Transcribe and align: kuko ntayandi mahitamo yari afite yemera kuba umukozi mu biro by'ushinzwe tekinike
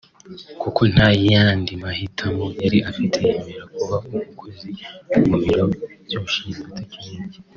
kuko 0.61 0.81
ntayandi 0.93 1.71
mahitamo 1.83 2.45
yari 2.63 2.79
afite 2.89 3.17
yemera 3.27 3.65
kuba 3.75 3.97
umukozi 4.09 4.69
mu 5.27 5.35
biro 5.43 5.65
by'ushinzwe 6.05 6.73
tekinike 6.91 7.39